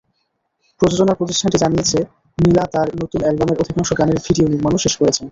প্রযোজনা 0.81 1.13
প্রতিষ্ঠানটি 1.13 1.57
জানিয়েছে, 1.57 1.99
মিলা 2.37 2.63
তাঁর 2.73 2.87
নতুন 3.01 3.19
অ্যালবামের 3.23 3.59
অধিকাংশ 3.59 3.89
গানের 3.99 4.19
ভিডিও 4.25 4.45
নির্মাণও 4.47 4.83
শেষ 4.85 4.93
করেছেন। 4.97 5.25